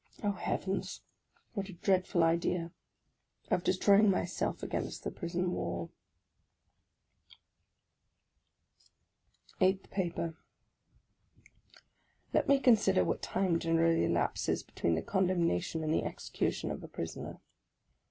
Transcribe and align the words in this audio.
Oh, 0.23 0.31
heavens! 0.31 1.01
what 1.53 1.69
a 1.69 1.73
dreadful 1.73 2.23
idea,— 2.23 2.71
of 3.51 3.63
destroying 3.63 4.09
myself 4.09 4.63
against 4.63 5.03
the 5.03 5.11
prison 5.11 5.51
wall! 5.51 5.91
EIGHTH 9.59 9.91
PAPER 9.91 10.33
1ET 12.33 12.47
me 12.47 12.59
consider 12.59 13.03
what 13.03 13.21
time 13.21 13.59
generally 13.59 14.03
elapses 14.03 14.63
between 14.63 14.95
the 14.95 15.01
J 15.01 15.05
condemnation 15.05 15.83
and 15.83 15.93
the 15.93 16.03
execution 16.03 16.71
of 16.71 16.83
a 16.83 16.87
prisoner. 16.87 17.39